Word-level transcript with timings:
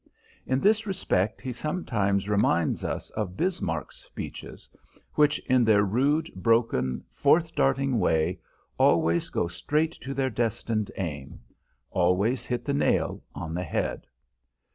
In 0.47 0.59
this 0.61 0.87
respect 0.87 1.41
he 1.41 1.51
sometimes 1.51 2.27
reminds 2.27 2.83
us 2.83 3.11
of 3.11 3.37
Bismarck's 3.37 3.97
speeches, 3.97 4.67
which, 5.13 5.37
in 5.45 5.63
their 5.63 5.83
rude, 5.83 6.27
broken, 6.35 7.03
forth 7.11 7.53
darting 7.53 7.99
way, 7.99 8.39
always 8.79 9.29
go 9.29 9.47
straight 9.47 9.91
to 10.01 10.15
their 10.15 10.31
destined 10.31 10.89
aim; 10.97 11.39
always 11.91 12.47
hit 12.47 12.65
the 12.65 12.73
nail 12.73 13.21
on 13.35 13.53
the 13.53 13.61
head. 13.63 14.07